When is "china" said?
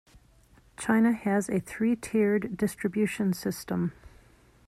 0.79-1.11